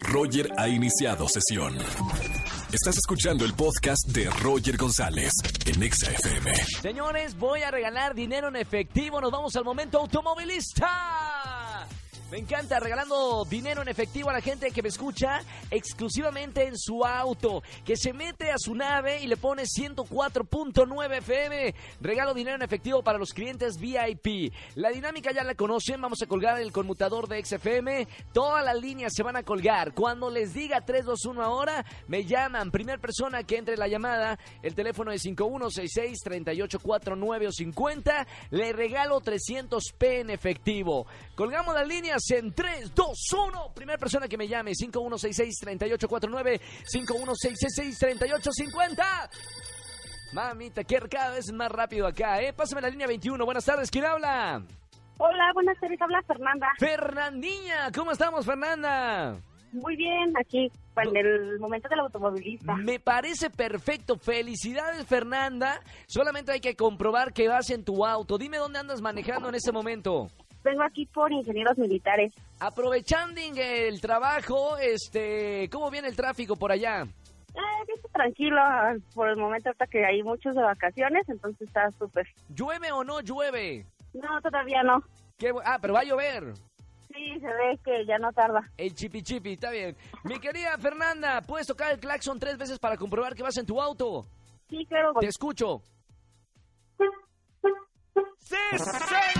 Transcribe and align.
Roger 0.00 0.48
ha 0.58 0.68
iniciado 0.68 1.28
sesión. 1.28 1.76
Estás 2.72 2.96
escuchando 2.96 3.44
el 3.44 3.54
podcast 3.54 4.06
de 4.08 4.30
Roger 4.30 4.76
González 4.76 5.32
en 5.66 5.82
Exa 5.82 6.10
FM. 6.10 6.54
Señores, 6.80 7.36
voy 7.36 7.62
a 7.62 7.70
regalar 7.70 8.14
dinero 8.14 8.48
en 8.48 8.56
efectivo. 8.56 9.20
Nos 9.20 9.30
vamos 9.30 9.54
al 9.56 9.64
momento 9.64 9.98
automovilista. 9.98 11.31
Me 12.32 12.38
encanta 12.38 12.80
regalando 12.80 13.44
dinero 13.44 13.82
en 13.82 13.88
efectivo 13.88 14.30
a 14.30 14.32
la 14.32 14.40
gente 14.40 14.70
que 14.70 14.80
me 14.80 14.88
escucha 14.88 15.42
exclusivamente 15.70 16.66
en 16.66 16.78
su 16.78 17.04
auto, 17.04 17.62
que 17.84 17.94
se 17.94 18.14
mete 18.14 18.50
a 18.50 18.56
su 18.56 18.74
nave 18.74 19.22
y 19.22 19.26
le 19.26 19.36
pone 19.36 19.64
104.9 19.64 21.18
FM. 21.18 21.74
Regalo 22.00 22.32
dinero 22.32 22.56
en 22.56 22.62
efectivo 22.62 23.02
para 23.02 23.18
los 23.18 23.34
clientes 23.34 23.76
VIP. 23.76 24.50
La 24.76 24.88
dinámica 24.88 25.30
ya 25.30 25.44
la 25.44 25.54
conocen, 25.54 26.00
vamos 26.00 26.22
a 26.22 26.26
colgar 26.26 26.58
el 26.58 26.72
conmutador 26.72 27.28
de 27.28 27.44
XFM. 27.44 28.08
Todas 28.32 28.64
las 28.64 28.80
líneas 28.80 29.12
se 29.14 29.22
van 29.22 29.36
a 29.36 29.42
colgar. 29.42 29.92
Cuando 29.92 30.30
les 30.30 30.54
diga 30.54 30.80
321 30.80 31.42
ahora, 31.42 31.84
me 32.08 32.24
llaman. 32.24 32.70
Primer 32.70 32.98
persona 32.98 33.44
que 33.44 33.58
entre 33.58 33.76
la 33.76 33.88
llamada, 33.88 34.38
el 34.62 34.74
teléfono 34.74 35.12
es 35.12 35.22
5166-3849 35.26 37.48
o 37.48 37.52
50. 37.52 38.26
Le 38.52 38.72
regalo 38.72 39.20
300p 39.20 40.20
en 40.20 40.30
efectivo. 40.30 41.06
Colgamos 41.34 41.74
las 41.74 41.86
líneas 41.86 42.21
en 42.30 42.52
3, 42.52 42.94
2, 42.94 43.32
1. 43.32 43.72
Primera 43.74 43.98
persona 43.98 44.28
que 44.28 44.38
me 44.38 44.48
llame, 44.48 44.72
5166-3849, 44.72 46.60
5166-3850. 46.84 49.30
Mamita, 50.32 50.84
que 50.84 50.98
cada 51.10 51.34
vez 51.34 51.52
más 51.52 51.70
rápido 51.70 52.06
acá, 52.06 52.40
¿eh? 52.40 52.52
Pásame 52.52 52.80
la 52.80 52.88
línea 52.88 53.06
21. 53.06 53.44
Buenas 53.44 53.64
tardes, 53.64 53.90
¿quién 53.90 54.04
habla? 54.04 54.62
Hola, 55.18 55.50
buenas 55.54 55.78
tardes, 55.78 56.00
habla 56.00 56.22
Fernanda. 56.22 56.68
Fernandinha, 56.78 57.90
¿cómo 57.94 58.12
estamos, 58.12 58.46
Fernanda? 58.46 59.36
Muy 59.72 59.96
bien, 59.96 60.34
aquí, 60.38 60.70
en 60.96 61.16
el 61.16 61.58
momento 61.58 61.88
del 61.88 62.00
automovilista. 62.00 62.76
Me 62.76 63.00
parece 63.00 63.48
perfecto. 63.48 64.18
Felicidades, 64.18 65.06
Fernanda. 65.06 65.80
Solamente 66.06 66.52
hay 66.52 66.60
que 66.60 66.76
comprobar 66.76 67.32
que 67.32 67.48
vas 67.48 67.70
en 67.70 67.84
tu 67.84 68.04
auto. 68.04 68.36
Dime 68.36 68.58
dónde 68.58 68.80
andas 68.80 69.00
manejando 69.00 69.48
en 69.48 69.54
este 69.54 69.72
momento. 69.72 70.28
Vengo 70.64 70.82
aquí 70.82 71.06
por 71.06 71.32
ingenieros 71.32 71.76
militares. 71.76 72.32
Aprovechando 72.60 73.40
el 73.40 74.00
trabajo, 74.00 74.76
este, 74.78 75.68
¿cómo 75.70 75.90
viene 75.90 76.08
el 76.08 76.16
tráfico 76.16 76.56
por 76.56 76.70
allá? 76.70 77.02
Eh, 77.54 78.00
tranquilo, 78.12 78.56
por 79.14 79.28
el 79.28 79.36
momento 79.36 79.70
hasta 79.70 79.86
que 79.86 80.04
hay 80.04 80.22
muchos 80.22 80.54
de 80.54 80.62
vacaciones, 80.62 81.28
entonces 81.28 81.68
está 81.68 81.90
súper. 81.92 82.26
¿Llueve 82.48 82.92
o 82.92 83.04
no 83.04 83.20
llueve? 83.20 83.84
No, 84.14 84.40
todavía 84.40 84.82
no. 84.82 85.02
¿Qué, 85.36 85.52
ah, 85.64 85.78
pero 85.80 85.94
va 85.94 86.00
a 86.00 86.04
llover. 86.04 86.54
Sí, 87.08 87.40
se 87.40 87.46
ve 87.46 87.78
que 87.84 88.06
ya 88.06 88.18
no 88.18 88.32
tarda. 88.32 88.62
El 88.76 88.94
chipi 88.94 89.22
chipi, 89.22 89.52
está 89.54 89.70
bien. 89.70 89.96
Mi 90.24 90.38
querida 90.38 90.78
Fernanda, 90.78 91.42
¿puedes 91.42 91.66
tocar 91.66 91.92
el 91.92 91.98
claxon 91.98 92.38
tres 92.38 92.56
veces 92.56 92.78
para 92.78 92.96
comprobar 92.96 93.34
que 93.34 93.42
vas 93.42 93.56
en 93.58 93.66
tu 93.66 93.80
auto? 93.80 94.24
Sí, 94.70 94.86
claro. 94.86 95.12
Te 95.20 95.26
escucho. 95.26 95.82
¡Sí, 98.38 98.56
señor! 98.78 99.31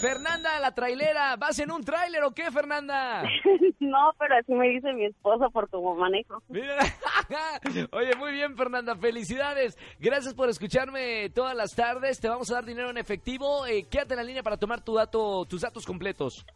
Fernanda, 0.00 0.60
la 0.60 0.70
trailera, 0.70 1.36
¿vas 1.36 1.58
en 1.58 1.72
un 1.72 1.82
tráiler 1.82 2.22
o 2.22 2.30
qué, 2.30 2.50
Fernanda? 2.52 3.22
no, 3.80 4.12
pero 4.18 4.36
así 4.36 4.52
me 4.54 4.68
dice 4.68 4.92
mi 4.92 5.06
esposo 5.06 5.50
por 5.50 5.68
tu 5.68 5.82
manejo. 5.94 6.40
Oye, 7.92 8.14
muy 8.16 8.32
bien, 8.32 8.56
Fernanda, 8.56 8.94
felicidades. 8.94 9.76
Gracias 9.98 10.34
por 10.34 10.48
escucharme 10.48 11.30
todas 11.30 11.56
las 11.56 11.74
tardes. 11.74 12.20
Te 12.20 12.28
vamos 12.28 12.50
a 12.50 12.54
dar 12.54 12.64
dinero 12.64 12.90
en 12.90 12.98
efectivo. 12.98 13.66
Eh, 13.66 13.86
quédate 13.90 14.14
en 14.14 14.18
la 14.18 14.24
línea 14.24 14.42
para 14.42 14.56
tomar 14.56 14.82
tu 14.82 14.94
dato, 14.94 15.44
tus 15.46 15.62
datos 15.62 15.84
completos. 15.84 16.46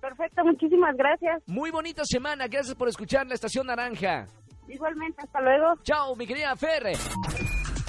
Perfecto, 0.00 0.44
muchísimas 0.44 0.96
gracias. 0.96 1.42
Muy 1.46 1.70
bonita 1.70 2.02
semana, 2.04 2.48
gracias 2.48 2.74
por 2.74 2.88
escuchar 2.88 3.26
la 3.26 3.34
Estación 3.34 3.66
Naranja. 3.66 4.26
Igualmente, 4.68 5.22
hasta 5.22 5.40
luego. 5.40 5.74
Chao, 5.82 6.14
mi 6.16 6.26
querida 6.26 6.54
Ferre. 6.54 6.92